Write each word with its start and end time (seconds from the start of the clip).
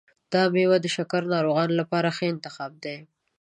دا 0.33 0.43
میوه 0.55 0.77
د 0.81 0.87
شکرې 0.95 1.27
ناروغانو 1.35 1.79
لپاره 1.81 2.07
ښه 2.17 2.25
انتخاب 2.33 2.71
دی. 2.83 2.97